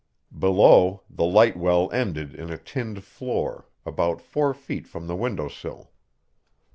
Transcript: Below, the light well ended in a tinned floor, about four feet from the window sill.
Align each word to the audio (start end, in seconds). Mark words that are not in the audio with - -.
Below, 0.35 1.03
the 1.11 1.25
light 1.25 1.55
well 1.55 1.91
ended 1.91 2.33
in 2.33 2.49
a 2.49 2.57
tinned 2.57 3.03
floor, 3.03 3.67
about 3.85 4.19
four 4.19 4.51
feet 4.55 4.87
from 4.87 5.05
the 5.05 5.15
window 5.15 5.47
sill. 5.47 5.91